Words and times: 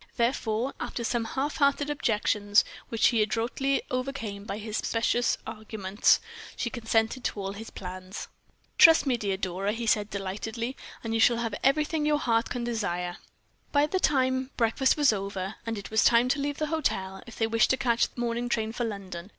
Therefore, 0.17 0.73
after 0.79 1.03
some 1.03 1.25
half 1.25 1.57
hearted 1.57 1.91
objections, 1.91 2.65
which 2.89 3.09
he 3.09 3.21
adroitly 3.21 3.83
overcame 3.91 4.45
by 4.45 4.57
his 4.57 4.77
specious 4.77 5.37
arguments, 5.45 6.19
she 6.55 6.71
consented 6.71 7.23
to 7.25 7.39
all 7.39 7.51
his 7.53 7.69
plans. 7.69 8.27
"Trust 8.79 9.05
me, 9.05 9.15
dear 9.15 9.37
Dora," 9.37 9.73
he 9.73 9.85
said, 9.85 10.09
delightedly, 10.09 10.75
"and 11.03 11.13
you 11.13 11.19
shall 11.19 11.37
have 11.37 11.53
everything 11.63 12.03
your 12.07 12.17
heart 12.17 12.49
can 12.49 12.63
desire." 12.63 13.17
By 13.71 13.85
this 13.85 14.01
time 14.01 14.49
breakfast 14.57 14.97
was 14.97 15.13
over, 15.13 15.53
and 15.67 15.77
it 15.77 15.91
was 15.91 16.03
time 16.03 16.29
to 16.29 16.39
leave 16.39 16.57
the 16.57 16.65
hotel, 16.73 17.21
if 17.27 17.35
they 17.37 17.45
wished 17.45 17.69
to 17.69 17.77
catch 17.77 18.07
the 18.09 18.21
morning 18.21 18.49
train 18.49 18.71
for 18.71 18.83
London. 18.85 19.29